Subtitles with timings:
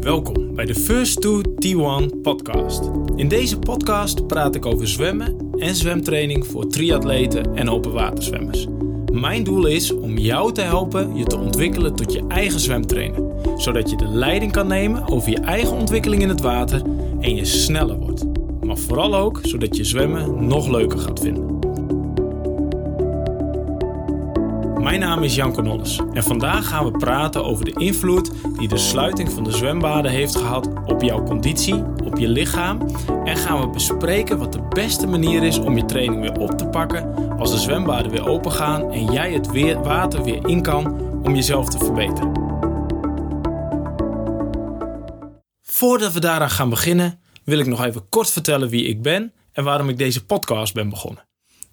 [0.00, 2.90] Welkom bij de First to T1 podcast.
[3.16, 8.66] In deze podcast praat ik over zwemmen en zwemtraining voor triatleten en openwaterzwemmers.
[9.12, 13.22] Mijn doel is om jou te helpen je te ontwikkelen tot je eigen zwemtrainer,
[13.56, 16.82] zodat je de leiding kan nemen over je eigen ontwikkeling in het water
[17.20, 18.24] en je sneller wordt.
[18.64, 21.59] Maar vooral ook zodat je zwemmen nog leuker gaat vinden.
[24.90, 28.76] Mijn naam is Jan Nolles en vandaag gaan we praten over de invloed die de
[28.76, 32.86] sluiting van de zwembaden heeft gehad op jouw conditie, op je lichaam
[33.24, 36.66] en gaan we bespreken wat de beste manier is om je training weer op te
[36.66, 41.00] pakken als de zwembaden weer open gaan en jij het weer, water weer in kan
[41.22, 42.32] om jezelf te verbeteren.
[45.62, 49.64] Voordat we daaraan gaan beginnen, wil ik nog even kort vertellen wie ik ben en
[49.64, 51.24] waarom ik deze podcast ben begonnen.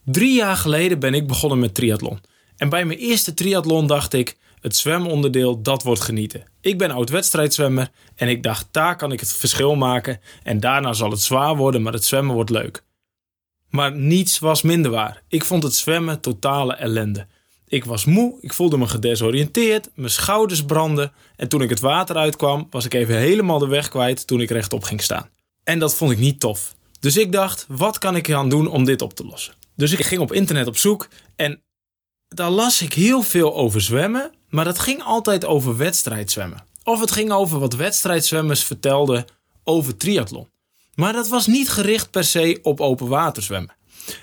[0.03, 2.19] Drie jaar geleden ben ik begonnen met triathlon.
[2.57, 6.43] En bij mijn eerste triathlon dacht ik, het zwemonderdeel, dat wordt genieten.
[6.61, 10.19] Ik ben oud-wedstrijdzwemmer en ik dacht, daar kan ik het verschil maken.
[10.43, 12.83] En daarna zal het zwaar worden, maar het zwemmen wordt leuk.
[13.69, 15.23] Maar niets was minder waar.
[15.27, 17.27] Ik vond het zwemmen totale ellende.
[17.67, 22.15] Ik was moe, ik voelde me gedesoriënteerd, mijn schouders brandden en toen ik het water
[22.15, 25.29] uitkwam, was ik even helemaal de weg kwijt toen ik rechtop ging staan.
[25.63, 26.75] En dat vond ik niet tof.
[26.99, 29.53] Dus ik dacht, wat kan ik aan doen om dit op te lossen?
[29.75, 31.61] Dus ik ging op internet op zoek en
[32.27, 36.63] daar las ik heel veel over zwemmen, maar dat ging altijd over wedstrijdzwemmen.
[36.83, 39.25] Of het ging over wat wedstrijdzwemmers vertelden
[39.63, 40.49] over triathlon.
[40.95, 43.75] Maar dat was niet gericht per se op open water zwemmen.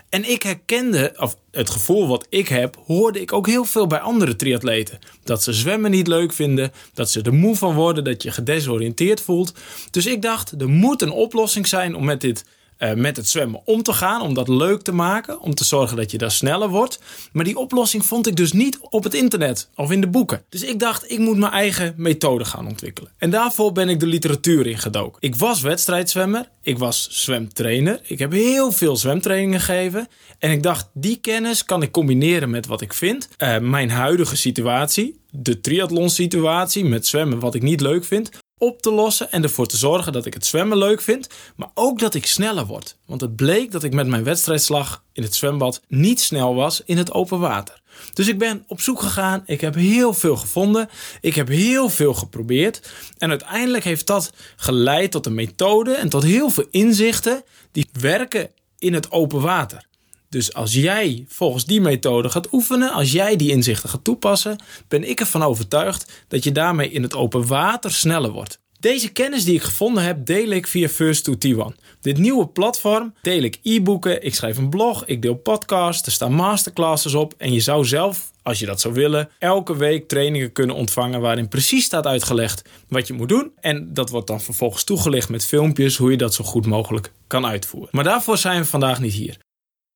[0.09, 3.99] En ik herkende, of het gevoel wat ik heb, hoorde ik ook heel veel bij
[3.99, 4.99] andere triatleten.
[5.25, 9.21] Dat ze zwemmen niet leuk vinden, dat ze er moe van worden, dat je gedesoriënteerd
[9.21, 9.55] voelt.
[9.91, 12.45] Dus ik dacht, er moet een oplossing zijn om met dit
[12.93, 14.21] met het zwemmen om te gaan.
[14.21, 15.41] Om dat leuk te maken.
[15.41, 16.99] Om te zorgen dat je daar sneller wordt.
[17.33, 20.43] Maar die oplossing vond ik dus niet op het internet of in de boeken.
[20.49, 23.11] Dus ik dacht, ik moet mijn eigen methode gaan ontwikkelen.
[23.19, 25.17] En daarvoor ben ik de literatuur ingedoken.
[25.21, 26.49] Ik was wedstrijdzwemmer.
[26.63, 28.01] Ik was zwemtrainer.
[28.03, 30.09] Ik heb heel veel zwemtrainingen gegeven.
[30.39, 33.29] En ik dacht, die kennis kan ik combineren met wat ik vind.
[33.39, 35.21] Uh, mijn huidige situatie.
[35.31, 39.67] De triathlon situatie met zwemmen wat ik niet leuk vind op te lossen en ervoor
[39.67, 42.97] te zorgen dat ik het zwemmen leuk vind, maar ook dat ik sneller word.
[43.07, 46.97] Want het bleek dat ik met mijn wedstrijdslag in het zwembad niet snel was in
[46.97, 47.83] het open water.
[48.15, 50.89] Dus ik ben op zoek gegaan, ik heb heel veel gevonden,
[51.21, 56.23] ik heb heel veel geprobeerd en uiteindelijk heeft dat geleid tot een methode en tot
[56.23, 59.87] heel veel inzichten die werken in het open water.
[60.35, 64.59] Dus als jij volgens die methode gaat oefenen, als jij die inzichten gaat toepassen,
[64.89, 68.59] ben ik ervan overtuigd dat je daarmee in het open water sneller wordt.
[68.81, 71.81] Deze kennis die ik gevonden heb, deel ik via First to T1.
[72.01, 76.33] Dit nieuwe platform deel ik e-boeken, ik schrijf een blog, ik deel podcasts, er staan
[76.33, 80.77] masterclasses op en je zou zelf, als je dat zou willen, elke week trainingen kunnen
[80.77, 83.53] ontvangen waarin precies staat uitgelegd wat je moet doen.
[83.61, 87.47] En dat wordt dan vervolgens toegelicht met filmpjes hoe je dat zo goed mogelijk kan
[87.47, 87.91] uitvoeren.
[87.93, 89.43] Maar daarvoor zijn we vandaag niet hier.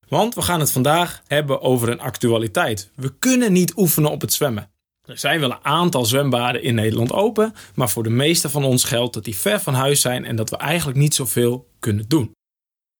[0.08, 2.90] Want we gaan het vandaag hebben over een actualiteit.
[2.94, 4.70] We kunnen niet oefenen op het zwemmen.
[5.04, 8.84] Er zijn wel een aantal zwembaden in Nederland open, maar voor de meeste van ons
[8.84, 12.36] geldt dat die ver van huis zijn en dat we eigenlijk niet zoveel kunnen doen.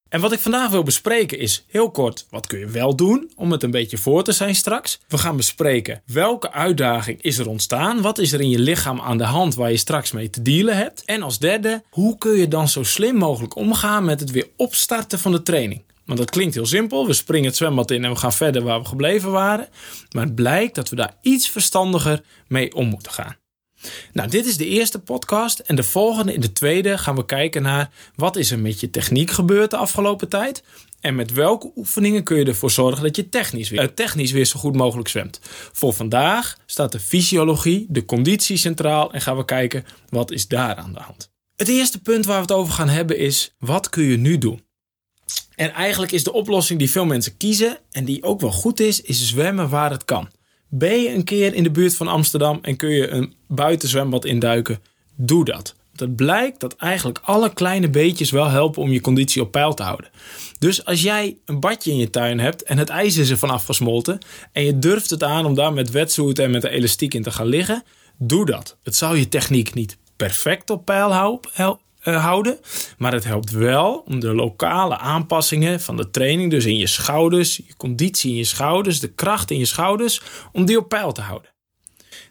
[0.09, 3.53] En wat ik vandaag wil bespreken is heel kort, wat kun je wel doen om
[3.53, 5.01] het een beetje voor te zijn straks?
[5.09, 8.01] We gaan bespreken welke uitdaging is er ontstaan?
[8.01, 10.77] Wat is er in je lichaam aan de hand waar je straks mee te dealen
[10.77, 11.05] hebt?
[11.05, 15.19] En als derde, hoe kun je dan zo slim mogelijk omgaan met het weer opstarten
[15.19, 15.83] van de training?
[16.09, 17.07] Want dat klinkt heel simpel.
[17.07, 19.69] We springen het zwembad in en we gaan verder waar we gebleven waren.
[20.15, 23.37] Maar het blijkt dat we daar iets verstandiger mee om moeten gaan.
[24.13, 25.59] Nou, dit is de eerste podcast.
[25.59, 28.91] En de volgende, in de tweede, gaan we kijken naar wat is er met je
[28.91, 30.63] techniek gebeurd de afgelopen tijd.
[31.01, 34.45] En met welke oefeningen kun je ervoor zorgen dat je technisch weer, uh, technisch weer
[34.45, 35.41] zo goed mogelijk zwemt.
[35.73, 39.13] Voor vandaag staat de fysiologie, de conditie centraal.
[39.13, 41.31] En gaan we kijken wat is daar aan de hand.
[41.57, 44.67] Het eerste punt waar we het over gaan hebben is: wat kun je nu doen?
[45.59, 49.01] En eigenlijk is de oplossing die veel mensen kiezen en die ook wel goed is,
[49.01, 50.29] is zwemmen waar het kan.
[50.69, 54.79] Ben je een keer in de buurt van Amsterdam en kun je een buitenzwembad induiken?
[55.17, 55.75] Doe dat.
[55.87, 59.75] Want het blijkt dat eigenlijk alle kleine beetjes wel helpen om je conditie op peil
[59.75, 60.11] te houden.
[60.59, 63.65] Dus als jij een badje in je tuin hebt en het ijs is er vanaf
[63.65, 64.19] gesmolten
[64.53, 67.31] en je durft het aan om daar met wetsuit en met de elastiek in te
[67.31, 67.83] gaan liggen,
[68.19, 68.77] doe dat.
[68.83, 71.39] Het zal je techniek niet perfect op peil
[72.09, 72.59] eh, houden.
[72.99, 77.57] Maar het helpt wel om de lokale aanpassingen van de training, dus in je schouders,
[77.57, 80.21] je conditie in je schouders, de kracht in je schouders,
[80.53, 81.51] om die op peil te houden.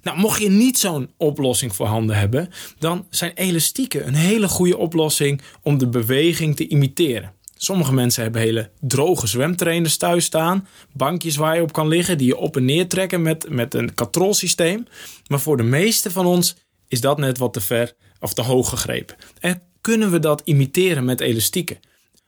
[0.01, 5.41] Nou, mocht je niet zo'n oplossing voorhanden hebben, dan zijn elastieken een hele goede oplossing
[5.62, 7.33] om de beweging te imiteren.
[7.57, 10.68] Sommige mensen hebben hele droge zwemtrainers thuis staan.
[10.94, 13.94] Bankjes waar je op kan liggen, die je op en neer trekken met, met een
[13.94, 14.85] katrolsysteem.
[15.27, 16.56] Maar voor de meeste van ons
[16.88, 19.15] is dat net wat te ver of te hoog gegrepen.
[19.39, 21.80] En kunnen we dat imiteren met elastieken?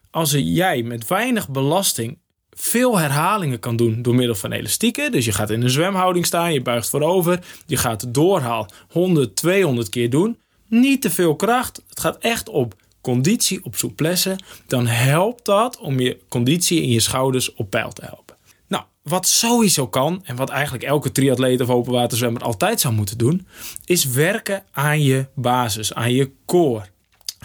[0.10, 2.18] Als jij met weinig belasting
[2.50, 5.12] veel herhalingen kan doen door middel van elastieken.
[5.12, 9.90] Dus je gaat in een zwemhouding staan, je buigt voorover, je gaat doorhaal 100, 200
[9.90, 10.38] keer doen.
[10.68, 14.36] Niet te veel kracht, het gaat echt op conditie, op souplesse.
[14.68, 18.36] Dan helpt dat om je conditie in je schouders op peil te helpen.
[18.68, 23.48] Nou, wat sowieso kan, en wat eigenlijk elke triatleet of openwaterzwemmer altijd zou moeten doen,
[23.86, 26.86] is werken aan je basis, aan je core.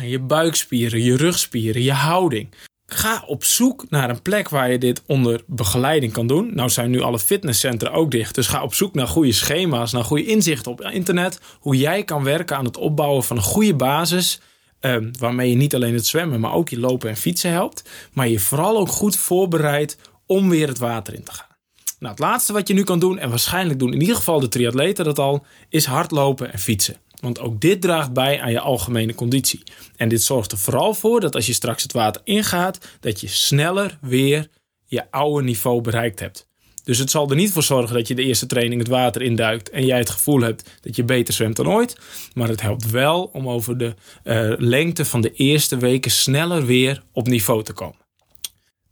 [0.02, 2.49] Je buikspieren, je rugspieren, je houding.
[2.87, 6.55] Ga op zoek naar een plek waar je dit onder begeleiding kan doen.
[6.55, 8.35] Nou zijn nu alle fitnesscentra ook dicht.
[8.35, 11.41] Dus ga op zoek naar goede schema's, naar goede inzichten op internet.
[11.58, 14.41] Hoe jij kan werken aan het opbouwen van een goede basis.
[14.81, 17.88] Um, waarmee je niet alleen het zwemmen, maar ook je lopen en fietsen helpt.
[18.12, 21.56] Maar je vooral ook goed voorbereidt om weer het water in te gaan.
[21.99, 24.49] Nou, het laatste wat je nu kan doen, en waarschijnlijk doen in ieder geval de
[24.49, 26.97] triatleten dat al, is hardlopen en fietsen.
[27.25, 29.62] Want ook dit draagt bij aan je algemene conditie.
[29.97, 33.29] En dit zorgt er vooral voor dat als je straks het water ingaat, dat je
[33.29, 34.49] sneller weer
[34.85, 36.49] je oude niveau bereikt hebt.
[36.82, 39.71] Dus het zal er niet voor zorgen dat je de eerste training het water induikt
[39.71, 41.99] en jij het gevoel hebt dat je beter zwemt dan ooit.
[42.35, 43.94] Maar het helpt wel om over de
[44.25, 47.99] uh, lengte van de eerste weken sneller weer op niveau te komen.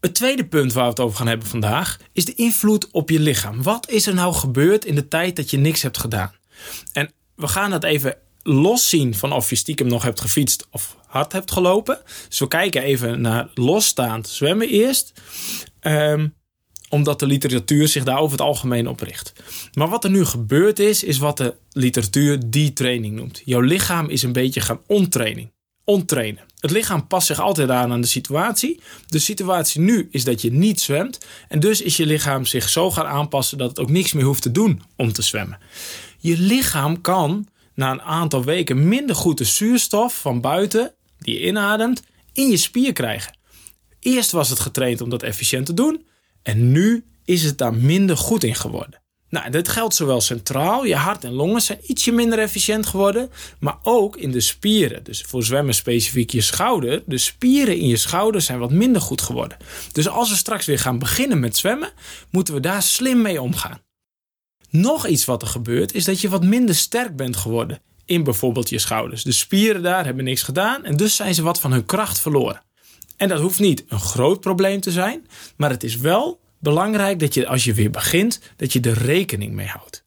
[0.01, 3.21] Het tweede punt waar we het over gaan hebben vandaag is de invloed op je
[3.21, 3.63] lichaam.
[3.63, 6.33] Wat is er nou gebeurd in de tijd dat je niks hebt gedaan?
[6.93, 11.33] En we gaan dat even loszien van of je stiekem nog hebt gefietst of hard
[11.33, 11.99] hebt gelopen.
[12.29, 15.13] Dus we kijken even naar losstaand zwemmen eerst.
[15.81, 16.35] Um,
[16.89, 19.33] omdat de literatuur zich daar over het algemeen op richt.
[19.75, 23.43] Maar wat er nu gebeurd is, is wat de literatuur detraining noemt.
[23.45, 25.53] Jouw lichaam is een beetje gaan ontraining.
[25.85, 26.43] Ontrainen.
[26.63, 28.81] Het lichaam past zich altijd aan aan de situatie.
[29.07, 31.19] De situatie nu is dat je niet zwemt.
[31.49, 34.43] En dus is je lichaam zich zo gaan aanpassen dat het ook niks meer hoeft
[34.43, 35.59] te doen om te zwemmen.
[36.19, 41.47] Je lichaam kan na een aantal weken minder goed de zuurstof van buiten, die je
[41.47, 43.37] inademt, in je spier krijgen.
[44.01, 46.07] Eerst was het getraind om dat efficiënt te doen.
[46.43, 49.02] En nu is het daar minder goed in geworden.
[49.33, 53.79] Nou, dit geldt zowel centraal, je hart en longen zijn ietsje minder efficiënt geworden, maar
[53.83, 55.05] ook in de spieren.
[55.05, 59.21] Dus voor zwemmen specifiek je schouder, de spieren in je schouder zijn wat minder goed
[59.21, 59.59] geworden.
[59.93, 61.93] Dus als we straks weer gaan beginnen met zwemmen,
[62.31, 63.81] moeten we daar slim mee omgaan.
[64.71, 68.69] Nog iets wat er gebeurt is dat je wat minder sterk bent geworden in bijvoorbeeld
[68.69, 69.23] je schouders.
[69.23, 72.63] De spieren daar hebben niks gedaan en dus zijn ze wat van hun kracht verloren.
[73.17, 75.27] En dat hoeft niet een groot probleem te zijn,
[75.57, 79.53] maar het is wel belangrijk dat je als je weer begint, dat je er rekening
[79.53, 80.05] mee houdt.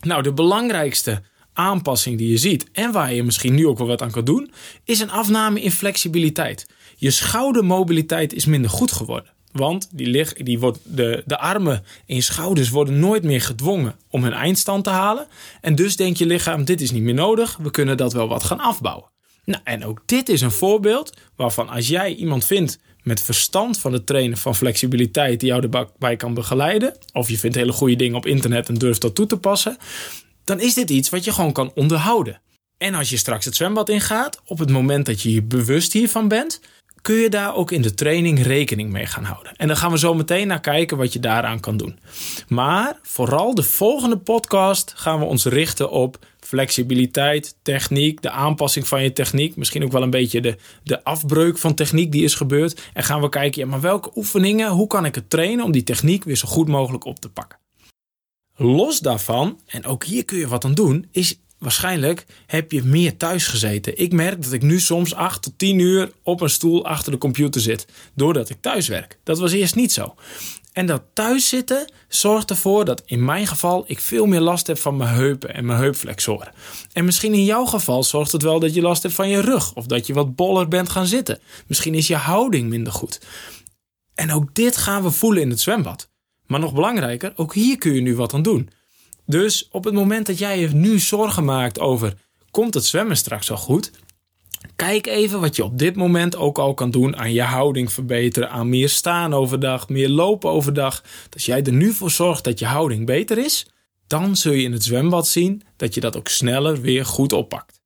[0.00, 1.22] Nou, de belangrijkste
[1.52, 4.52] aanpassing die je ziet en waar je misschien nu ook wel wat aan kan doen,
[4.84, 6.66] is een afname in flexibiliteit.
[6.96, 9.32] Je schoudermobiliteit is minder goed geworden.
[9.52, 13.96] Want die, lig, die wordt de, de armen en je schouders worden nooit meer gedwongen
[14.10, 15.26] om hun eindstand te halen.
[15.60, 18.44] En dus denkt je lichaam, dit is niet meer nodig, we kunnen dat wel wat
[18.44, 19.10] gaan afbouwen.
[19.44, 23.92] Nou, en ook dit is een voorbeeld waarvan als jij iemand vindt met verstand van
[23.92, 28.16] het trainen van flexibiliteit die jou erbij kan begeleiden, of je vindt hele goede dingen
[28.16, 29.76] op internet en durft dat toe te passen,
[30.44, 32.40] dan is dit iets wat je gewoon kan onderhouden.
[32.78, 36.28] En als je straks het zwembad ingaat, op het moment dat je je bewust hiervan
[36.28, 36.60] bent,
[37.08, 39.56] kun je daar ook in de training rekening mee gaan houden.
[39.56, 41.98] En dan gaan we zo meteen naar kijken wat je daaraan kan doen.
[42.48, 49.02] Maar vooral de volgende podcast gaan we ons richten op flexibiliteit, techniek, de aanpassing van
[49.02, 49.56] je techniek.
[49.56, 52.80] Misschien ook wel een beetje de, de afbreuk van techniek die is gebeurd.
[52.92, 55.84] En gaan we kijken, ja, maar welke oefeningen, hoe kan ik het trainen om die
[55.84, 57.58] techniek weer zo goed mogelijk op te pakken.
[58.56, 63.16] Los daarvan, en ook hier kun je wat aan doen, is waarschijnlijk heb je meer
[63.16, 63.98] thuis gezeten.
[63.98, 67.18] Ik merk dat ik nu soms 8 tot 10 uur op een stoel achter de
[67.18, 69.18] computer zit, doordat ik thuis werk.
[69.24, 70.14] Dat was eerst niet zo.
[70.72, 74.96] En dat thuiszitten zorgt ervoor dat in mijn geval ik veel meer last heb van
[74.96, 76.52] mijn heupen en mijn heupflexoren.
[76.92, 79.74] En misschien in jouw geval zorgt het wel dat je last hebt van je rug
[79.74, 81.40] of dat je wat boller bent gaan zitten.
[81.66, 83.20] Misschien is je houding minder goed.
[84.14, 86.10] En ook dit gaan we voelen in het zwembad.
[86.46, 88.70] Maar nog belangrijker, ook hier kun je nu wat aan doen.
[89.28, 92.14] Dus op het moment dat jij je nu zorgen maakt over
[92.50, 93.90] komt het zwemmen straks al goed,
[94.76, 98.50] Kijk even wat je op dit moment ook al kan doen aan je houding verbeteren,
[98.50, 101.02] aan meer staan overdag, meer lopen overdag.
[101.32, 103.66] Als jij er nu voor zorgt dat je houding beter is,
[104.06, 107.80] dan zul je in het zwembad zien dat je dat ook sneller weer goed oppakt.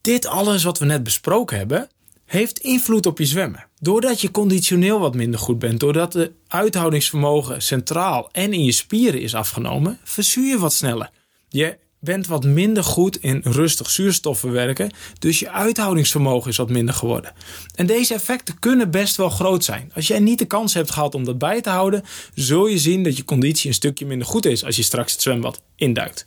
[0.00, 1.88] Dit alles wat we net besproken hebben,
[2.32, 3.66] heeft invloed op je zwemmen.
[3.80, 9.20] Doordat je conditioneel wat minder goed bent, doordat de uithoudingsvermogen centraal en in je spieren
[9.20, 11.10] is afgenomen, verzuur je wat sneller.
[11.48, 16.94] Je bent wat minder goed in rustig zuurstof verwerken, dus je uithoudingsvermogen is wat minder
[16.94, 17.32] geworden.
[17.74, 19.90] En deze effecten kunnen best wel groot zijn.
[19.94, 23.02] Als jij niet de kans hebt gehad om dat bij te houden, zul je zien
[23.02, 26.24] dat je conditie een stukje minder goed is als je straks het zwembad induikt.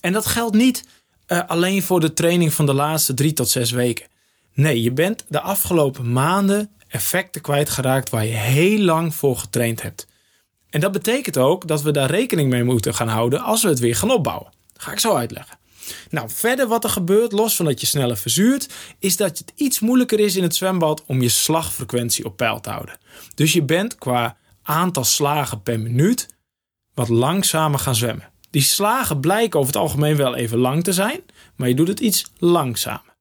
[0.00, 0.84] En dat geldt niet
[1.26, 4.12] eh, alleen voor de training van de laatste drie tot zes weken.
[4.54, 10.06] Nee, je bent de afgelopen maanden effecten kwijtgeraakt waar je heel lang voor getraind hebt.
[10.70, 13.78] En dat betekent ook dat we daar rekening mee moeten gaan houden als we het
[13.78, 14.52] weer gaan opbouwen.
[14.76, 15.58] Ga ik zo uitleggen.
[16.10, 18.68] Nou, verder wat er gebeurt, los van dat je sneller verzuurt,
[18.98, 22.70] is dat het iets moeilijker is in het zwembad om je slagfrequentie op peil te
[22.70, 22.98] houden.
[23.34, 26.28] Dus je bent qua aantal slagen per minuut
[26.94, 28.30] wat langzamer gaan zwemmen.
[28.50, 31.20] Die slagen blijken over het algemeen wel even lang te zijn,
[31.56, 33.13] maar je doet het iets langzamer.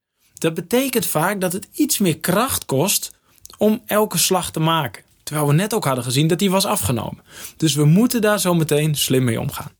[0.44, 3.12] Dat betekent vaak dat het iets meer kracht kost
[3.58, 5.04] om elke slag te maken.
[5.24, 7.24] Terwijl we net ook hadden gezien dat die was afgenomen.
[7.58, 9.72] Dus we moeten daar zo meteen slim mee omgaan.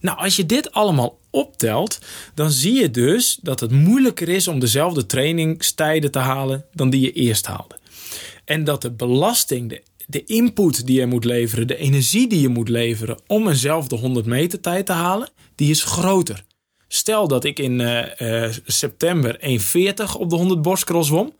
[0.00, 1.98] Nou, als je dit allemaal optelt,
[2.34, 7.00] dan zie je dus dat het moeilijker is om dezelfde trainingstijden te halen dan die
[7.00, 7.78] je eerst haalde.
[8.44, 12.48] En dat de belasting, de, de input die je moet leveren, de energie die je
[12.48, 16.44] moet leveren om eenzelfde 100 meter tijd te halen, die is groter.
[16.94, 21.32] Stel dat ik in uh, uh, september 1,40 op de 100 borstcross zwom.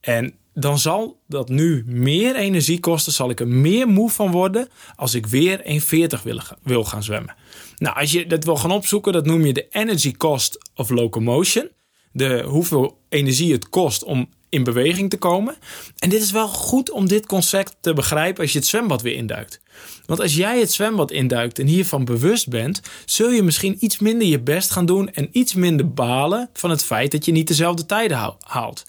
[0.00, 3.12] En dan zal dat nu meer energie kosten.
[3.12, 5.80] Zal ik er meer moe van worden als ik weer
[6.18, 7.34] 1,40 wil, wil gaan zwemmen.
[7.78, 11.68] Nou, als je dat wil gaan opzoeken, dat noem je de energy cost of locomotion.
[12.12, 15.56] De hoeveel energie het kost om in beweging te komen.
[15.98, 19.14] En dit is wel goed om dit concept te begrijpen als je het zwembad weer
[19.14, 19.60] induikt.
[20.06, 24.28] Want als jij het zwembad induikt en hiervan bewust bent, zul je misschien iets minder
[24.28, 27.86] je best gaan doen en iets minder balen van het feit dat je niet dezelfde
[27.86, 28.84] tijden haalt.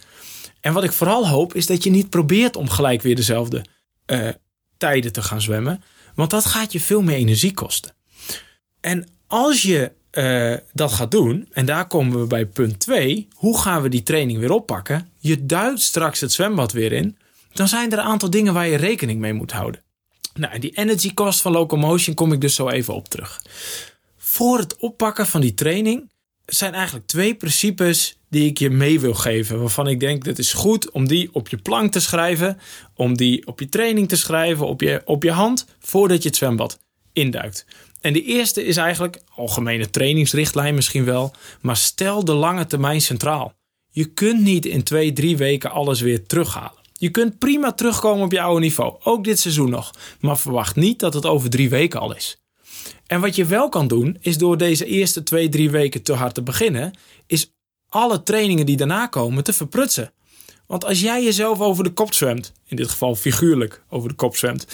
[0.62, 3.66] En wat ik vooral hoop is dat je niet probeert om gelijk weer dezelfde
[4.06, 4.30] uh,
[4.78, 5.84] tijden te gaan zwemmen,
[6.16, 7.96] want dat gaat je veel meer energie kosten.
[8.82, 13.58] En als je uh, dat gaat doen, en daar komen we bij punt 2, hoe
[13.58, 15.10] gaan we die training weer oppakken?
[15.20, 17.18] Je duikt straks het zwembad weer in,
[17.54, 19.82] dan zijn er een aantal dingen waar je rekening mee moet houden.
[20.34, 23.42] Nou, die energy cost van locomotion kom ik dus zo even op terug.
[24.18, 26.10] Voor het oppakken van die training
[26.46, 29.60] zijn eigenlijk twee principes die ik je mee wil geven.
[29.60, 32.60] Waarvan ik denk dat is goed om die op je plank te schrijven.
[32.96, 36.38] Om die op je training te schrijven, op je, op je hand, voordat je het
[36.38, 36.80] zwembad
[37.14, 37.66] induikt.
[38.08, 43.54] En de eerste is eigenlijk algemene trainingsrichtlijn misschien wel, maar stel de lange termijn centraal.
[43.90, 46.82] Je kunt niet in twee, drie weken alles weer terughalen.
[46.94, 51.00] Je kunt prima terugkomen op je oude niveau, ook dit seizoen nog, maar verwacht niet
[51.00, 52.42] dat het over drie weken al is.
[53.08, 56.34] En wat je wel kan doen, is door deze eerste twee, drie weken te hard
[56.34, 56.94] te beginnen,
[57.26, 57.54] is
[57.90, 60.14] alle trainingen die daarna komen te verprutsen.
[60.68, 64.36] Want als jij jezelf over de kop zwemt, in dit geval figuurlijk over de kop
[64.36, 64.68] zwemt,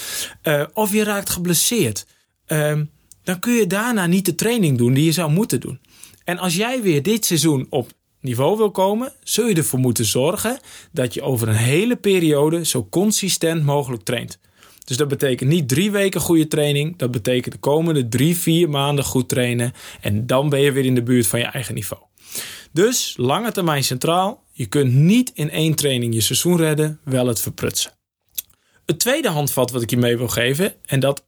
[0.43, 2.05] uh, of je raakt geblesseerd,
[2.47, 2.79] uh,
[3.23, 5.79] dan kun je daarna niet de training doen die je zou moeten doen.
[6.23, 10.59] En als jij weer dit seizoen op niveau wil komen, zul je ervoor moeten zorgen
[10.91, 14.39] dat je over een hele periode zo consistent mogelijk traint.
[14.85, 16.97] Dus dat betekent niet drie weken goede training.
[16.97, 19.73] Dat betekent de komende drie, vier maanden goed trainen.
[20.01, 22.03] En dan ben je weer in de buurt van je eigen niveau.
[22.71, 24.43] Dus lange termijn centraal.
[24.51, 27.91] Je kunt niet in één training je seizoen redden, wel het verprutsen.
[28.85, 31.25] Het tweede handvat wat ik je mee wil geven, en dat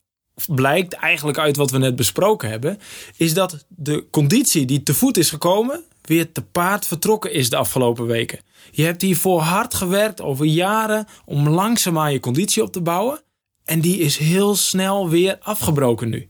[0.48, 2.80] blijkt eigenlijk uit wat we net besproken hebben,
[3.18, 7.56] is dat de conditie die te voet is gekomen, weer te paard vertrokken is de
[7.56, 8.40] afgelopen weken.
[8.72, 13.24] Je hebt hiervoor hard gewerkt over jaren om langzaamaan je conditie op te bouwen.
[13.66, 16.30] En die is heel snel weer afgebroken nu.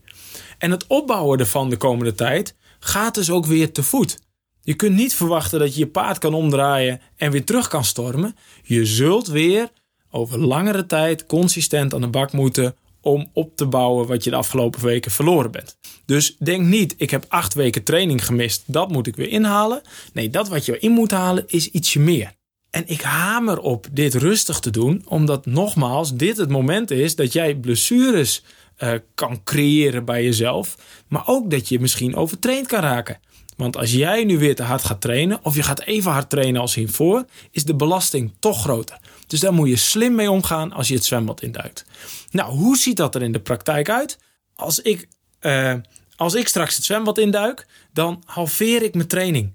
[0.58, 4.18] En het opbouwen ervan de komende tijd gaat dus ook weer te voet.
[4.62, 8.36] Je kunt niet verwachten dat je je paard kan omdraaien en weer terug kan stormen.
[8.62, 9.70] Je zult weer
[10.10, 14.36] over langere tijd consistent aan de bak moeten om op te bouwen wat je de
[14.36, 15.78] afgelopen weken verloren bent.
[16.06, 19.80] Dus denk niet, ik heb acht weken training gemist, dat moet ik weer inhalen.
[20.12, 22.32] Nee, dat wat je in moet halen is ietsje meer.
[22.70, 27.32] En ik hamer op dit rustig te doen, omdat nogmaals, dit het moment is dat
[27.32, 28.42] jij blessures
[28.78, 30.76] uh, kan creëren bij jezelf,
[31.08, 33.20] maar ook dat je misschien overtraind kan raken.
[33.56, 36.60] Want als jij nu weer te hard gaat trainen, of je gaat even hard trainen
[36.60, 38.98] als hiervoor, is de belasting toch groter.
[39.26, 41.84] Dus daar moet je slim mee omgaan als je het zwembad induikt.
[42.30, 44.18] Nou, hoe ziet dat er in de praktijk uit?
[44.54, 45.08] Als ik,
[45.40, 45.74] uh,
[46.16, 49.54] als ik straks het zwembad induik, dan halveer ik mijn training.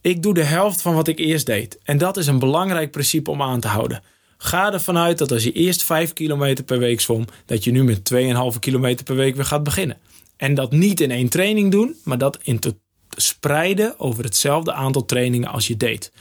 [0.00, 1.78] Ik doe de helft van wat ik eerst deed.
[1.82, 4.02] En dat is een belangrijk principe om aan te houden.
[4.38, 7.84] Ga ervan uit dat als je eerst 5 kilometer per week zwom, dat je nu
[7.84, 8.12] met
[8.54, 9.98] 2,5 kilometer per week weer gaat beginnen.
[10.36, 12.76] En dat niet in één training doen, maar dat in te
[13.16, 16.12] spreiden over hetzelfde aantal trainingen als je deed.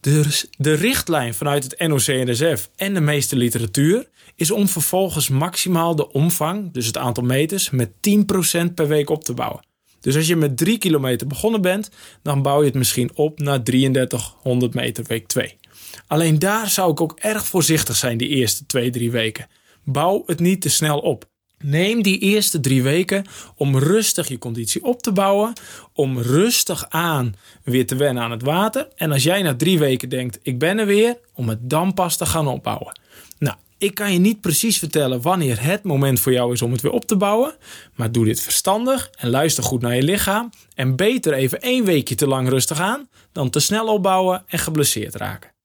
[0.00, 6.12] De, de richtlijn vanuit het NOC-NSF en de meeste literatuur is om vervolgens maximaal de
[6.12, 9.66] omvang, dus het aantal meters, met 10% per week op te bouwen.
[10.00, 11.90] Dus als je met 3 kilometer begonnen bent,
[12.22, 15.57] dan bouw je het misschien op naar 3300 meter week 2.
[16.06, 19.46] Alleen daar zou ik ook erg voorzichtig zijn die eerste 2, 3 weken.
[19.84, 21.28] Bouw het niet te snel op.
[21.58, 25.52] Neem die eerste drie weken om rustig je conditie op te bouwen.
[25.92, 28.88] Om rustig aan weer te wennen aan het water.
[28.96, 32.16] En als jij na drie weken denkt, ik ben er weer, om het dan pas
[32.16, 33.00] te gaan opbouwen.
[33.38, 36.80] Nou, ik kan je niet precies vertellen wanneer het moment voor jou is om het
[36.80, 37.54] weer op te bouwen.
[37.94, 40.50] Maar doe dit verstandig en luister goed naar je lichaam.
[40.74, 45.14] En beter even één weekje te lang rustig aan dan te snel opbouwen en geblesseerd
[45.14, 45.57] raken.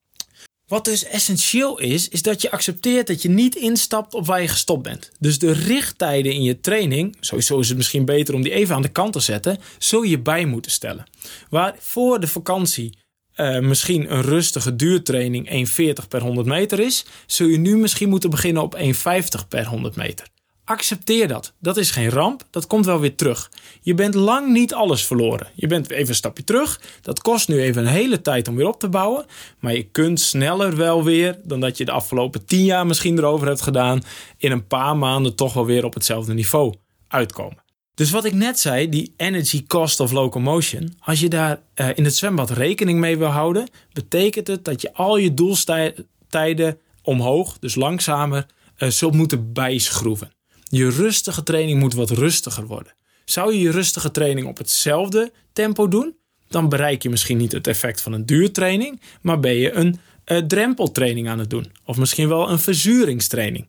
[0.74, 4.48] Wat dus essentieel is, is dat je accepteert dat je niet instapt op waar je
[4.48, 5.12] gestopt bent.
[5.20, 8.82] Dus de richttijden in je training, sowieso is het misschien beter om die even aan
[8.82, 11.06] de kant te zetten, zul je bij moeten stellen.
[11.50, 12.98] Waar voor de vakantie
[13.36, 15.68] uh, misschien een rustige duurtraining
[16.02, 19.96] 1,40 per 100 meter is, zul je nu misschien moeten beginnen op 1,50 per 100
[19.96, 20.28] meter.
[20.66, 21.54] Accepteer dat.
[21.60, 23.52] Dat is geen ramp, dat komt wel weer terug.
[23.82, 25.48] Je bent lang niet alles verloren.
[25.54, 26.82] Je bent even een stapje terug.
[27.02, 29.26] Dat kost nu even een hele tijd om weer op te bouwen.
[29.60, 33.48] Maar je kunt sneller wel weer dan dat je de afgelopen 10 jaar misschien erover
[33.48, 34.02] hebt gedaan.
[34.38, 36.74] In een paar maanden toch wel weer op hetzelfde niveau
[37.08, 37.64] uitkomen.
[37.96, 42.04] Dus wat ik net zei, die energy cost of locomotion, als je daar uh, in
[42.04, 47.76] het zwembad rekening mee wil houden, betekent het dat je al je doeltijden omhoog, dus
[47.76, 48.46] langzamer,
[48.78, 50.32] uh, zult moeten bijschroeven.
[50.76, 52.94] Je rustige training moet wat rustiger worden.
[53.26, 56.16] Zou je je rustige training op hetzelfde tempo doen,
[56.48, 60.38] dan bereik je misschien niet het effect van een duurtraining, maar ben je een uh,
[60.38, 61.72] drempeltraining aan het doen.
[61.86, 63.68] Of misschien wel een verzuringstraining.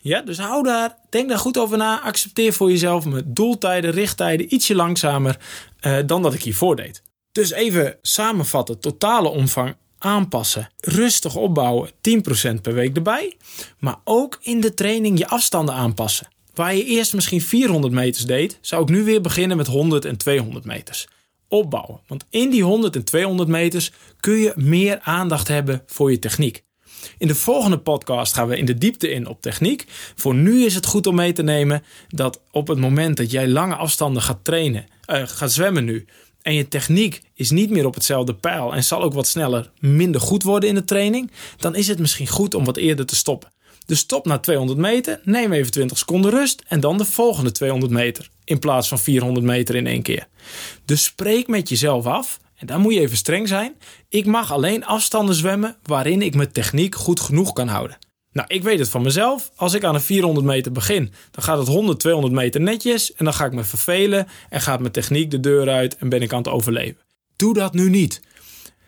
[0.00, 2.02] Ja, dus hou daar, denk daar goed over na.
[2.02, 5.38] Accepteer voor jezelf met doeltijden, richttijden ietsje langzamer
[5.80, 7.02] uh, dan dat ik hiervoor deed.
[7.32, 10.70] Dus even samenvatten, totale omvang aanpassen.
[10.80, 13.36] Rustig opbouwen, 10% per week erbij.
[13.78, 16.32] Maar ook in de training je afstanden aanpassen.
[16.54, 20.16] Waar je eerst misschien 400 meters deed, zou ik nu weer beginnen met 100 en
[20.16, 21.08] 200 meters.
[21.48, 22.00] Opbouwen.
[22.06, 26.62] Want in die 100 en 200 meters kun je meer aandacht hebben voor je techniek.
[27.18, 29.84] In de volgende podcast gaan we in de diepte in op techniek.
[30.14, 33.48] Voor nu is het goed om mee te nemen dat op het moment dat jij
[33.48, 36.06] lange afstanden gaat trainen, uh, gaat zwemmen nu,
[36.42, 40.20] en je techniek is niet meer op hetzelfde pijl en zal ook wat sneller minder
[40.20, 43.53] goed worden in de training, dan is het misschien goed om wat eerder te stoppen.
[43.86, 47.92] Dus stop na 200 meter, neem even 20 seconden rust en dan de volgende 200
[47.92, 50.26] meter in plaats van 400 meter in één keer.
[50.84, 53.74] Dus spreek met jezelf af en dan moet je even streng zijn.
[54.08, 57.98] Ik mag alleen afstanden zwemmen waarin ik mijn techniek goed genoeg kan houden.
[58.32, 59.50] Nou, ik weet het van mezelf.
[59.56, 63.14] Als ik aan een 400 meter begin, dan gaat het 100, 200 meter netjes.
[63.14, 66.22] En dan ga ik me vervelen en gaat mijn techniek de deur uit en ben
[66.22, 66.96] ik aan het overleven.
[67.36, 68.20] Doe dat nu niet.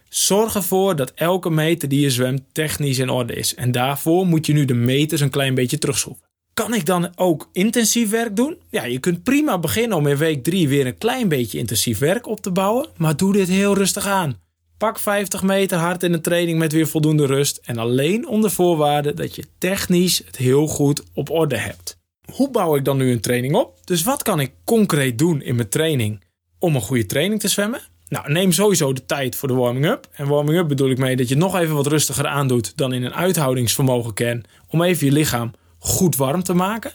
[0.09, 3.55] Zorg ervoor dat elke meter die je zwemt technisch in orde is.
[3.55, 6.25] En daarvoor moet je nu de meters een klein beetje terugschroeven.
[6.55, 8.57] Kan ik dan ook intensief werk doen?
[8.71, 12.27] Ja, je kunt prima beginnen om in week 3 weer een klein beetje intensief werk
[12.27, 12.89] op te bouwen.
[12.97, 14.39] Maar doe dit heel rustig aan.
[14.79, 17.61] Pak 50 meter hard in de training met weer voldoende rust.
[17.65, 21.97] En alleen onder voorwaarde dat je technisch het heel goed op orde hebt.
[22.33, 23.79] Hoe bouw ik dan nu een training op?
[23.85, 26.25] Dus wat kan ik concreet doen in mijn training
[26.59, 27.81] om een goede training te zwemmen?
[28.09, 30.09] Nou, neem sowieso de tijd voor de warming-up.
[30.13, 33.15] En warming-up bedoel ik mee dat je nog even wat rustiger aandoet dan in een
[33.15, 34.45] uithoudingsvermogen kern.
[34.69, 36.93] Om even je lichaam goed warm te maken.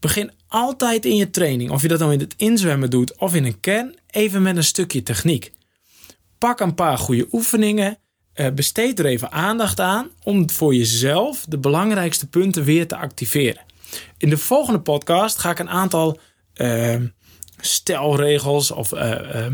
[0.00, 3.44] Begin altijd in je training, of je dat nou in het inzwemmen doet of in
[3.44, 5.52] een kern, even met een stukje techniek.
[6.38, 7.98] Pak een paar goede oefeningen.
[8.32, 13.62] Eh, besteed er even aandacht aan om voor jezelf de belangrijkste punten weer te activeren.
[14.18, 16.18] In de volgende podcast ga ik een aantal
[16.56, 16.96] uh,
[17.60, 19.46] stelregels of uh,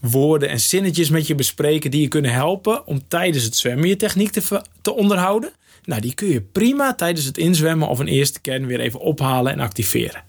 [0.00, 3.96] woorden en zinnetjes met je bespreken die je kunnen helpen om tijdens het zwemmen je
[3.96, 5.50] techniek te, te onderhouden.
[5.84, 9.52] Nou, die kun je prima tijdens het inzwemmen of een eerste kern weer even ophalen
[9.52, 10.22] en activeren.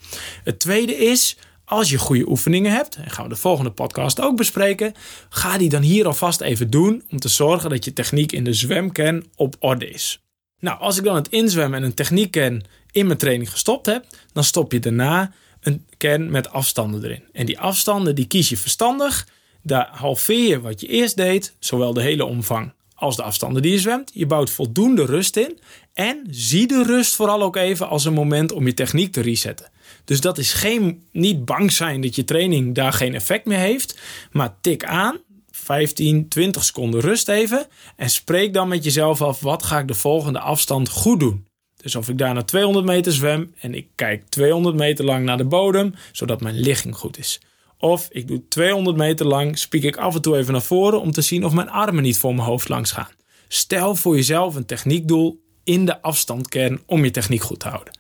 [0.44, 4.36] Het tweede is, als je goede oefeningen hebt, en gaan we de volgende podcast ook
[4.36, 4.94] bespreken,
[5.30, 8.54] ga die dan hier alvast even doen om te zorgen dat je techniek in de
[8.54, 10.22] zwemkern op orde is.
[10.60, 14.44] Nou, als ik dan het inzwemmen en een techniekkern in mijn training gestopt heb, dan
[14.44, 15.32] stop je daarna
[15.68, 17.24] een kern met afstanden erin.
[17.32, 19.28] En die afstanden die kies je verstandig.
[19.62, 23.72] Daar halveer je wat je eerst deed, zowel de hele omvang als de afstanden die
[23.72, 24.12] je zwemt.
[24.14, 25.60] Je bouwt voldoende rust in.
[25.94, 29.70] En zie de rust vooral ook even als een moment om je techniek te resetten.
[30.06, 34.00] Dus dat is geen, niet bang zijn dat je training daar geen effect meer heeft.
[34.32, 35.18] Maar tik aan,
[35.52, 37.68] 15, 20 seconden rust even.
[37.96, 41.46] En spreek dan met jezelf af, wat ga ik de volgende afstand goed doen?
[41.78, 45.38] Dus of ik daar naar 200 meter zwem en ik kijk 200 meter lang naar
[45.38, 47.40] de bodem, zodat mijn ligging goed is.
[47.78, 51.12] Of ik doe 200 meter lang, spiek ik af en toe even naar voren om
[51.12, 53.12] te zien of mijn armen niet voor mijn hoofd langs gaan.
[53.48, 58.00] Stel voor jezelf een techniekdoel in de afstandkern om je techniek goed te houden.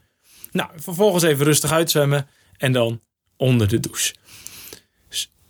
[0.51, 3.01] Nou, vervolgens even rustig uitzwemmen en dan
[3.37, 4.13] onder de douche.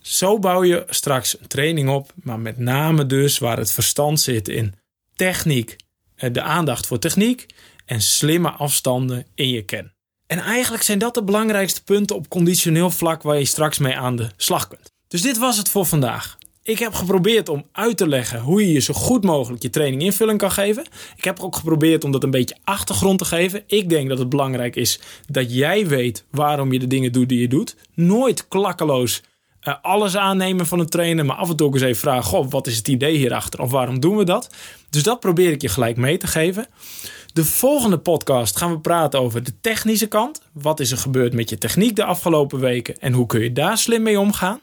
[0.00, 4.48] Zo bouw je straks een training op, maar met name dus waar het verstand zit
[4.48, 4.74] in
[5.14, 5.76] techniek,
[6.14, 7.46] eh, de aandacht voor techniek
[7.88, 9.92] en slimme afstanden in je kern.
[10.26, 14.16] En eigenlijk zijn dat de belangrijkste punten op conditioneel vlak waar je straks mee aan
[14.16, 14.92] de slag kunt.
[15.08, 16.38] Dus dit was het voor vandaag.
[16.62, 20.02] Ik heb geprobeerd om uit te leggen hoe je je zo goed mogelijk je training
[20.02, 20.86] invulling kan geven.
[21.16, 23.62] Ik heb ook geprobeerd om dat een beetje achtergrond te geven.
[23.66, 27.40] Ik denk dat het belangrijk is dat jij weet waarom je de dingen doet die
[27.40, 27.76] je doet.
[27.94, 29.22] Nooit klakkeloos
[29.68, 32.50] uh, alles aannemen van een trainer, maar af en toe ook eens even vragen: Goh,
[32.50, 34.50] wat is het idee hierachter of waarom doen we dat?
[34.90, 36.66] Dus dat probeer ik je gelijk mee te geven.
[37.32, 40.40] De volgende podcast gaan we praten over de technische kant.
[40.52, 43.78] Wat is er gebeurd met je techniek de afgelopen weken en hoe kun je daar
[43.78, 44.60] slim mee omgaan?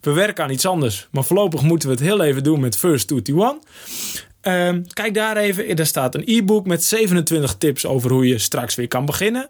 [0.00, 3.08] We werken aan iets anders, maar voorlopig moeten we het heel even doen met First
[3.08, 3.68] 2 T1.
[4.40, 8.74] Ehm, kijk daar even, er staat een e-book met 27 tips over hoe je straks
[8.74, 9.48] weer kan beginnen.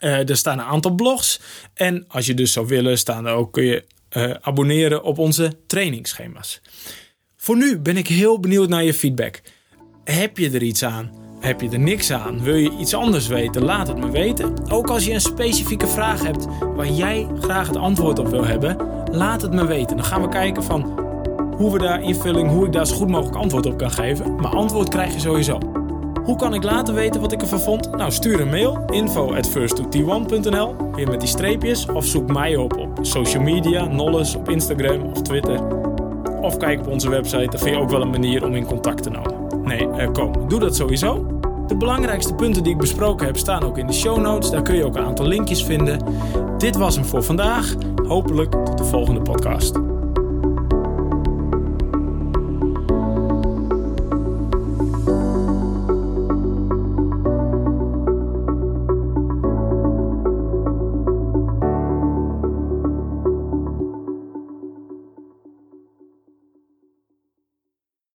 [0.00, 1.40] Uh, er staan een aantal blogs.
[1.74, 3.84] En als je dus zou willen, staan er ook, kun je
[4.16, 6.60] uh, abonneren op onze trainingsschema's.
[7.36, 9.40] Voor nu ben ik heel benieuwd naar je feedback.
[10.04, 11.31] Heb je er iets aan?
[11.42, 12.40] Heb je er niks aan?
[12.40, 13.64] Wil je iets anders weten?
[13.64, 14.54] Laat het me weten.
[14.70, 18.76] Ook als je een specifieke vraag hebt waar jij graag het antwoord op wil hebben,
[19.10, 19.96] laat het me weten.
[19.96, 21.00] Dan gaan we kijken van
[21.56, 24.34] hoe we daar invulling, hoe ik daar zo goed mogelijk antwoord op kan geven.
[24.34, 25.58] Maar antwoord krijg je sowieso.
[26.24, 27.96] Hoe kan ik laten weten wat ik ervan vond?
[27.96, 32.76] Nou, stuur een mail info at first2t1.nl weer met die streepjes of zoek mij op
[32.76, 35.60] op social media, Nolles, op Instagram of Twitter.
[36.40, 39.02] Of kijk op onze website, daar vind je ook wel een manier om in contact
[39.02, 39.40] te nemen.
[39.62, 41.31] Nee, uh, kom, doe dat sowieso.
[41.72, 44.50] De belangrijkste punten die ik besproken heb staan ook in de show notes.
[44.50, 45.98] Daar kun je ook een aantal linkjes vinden.
[46.58, 47.74] Dit was hem voor vandaag.
[48.06, 49.91] Hopelijk tot de volgende podcast.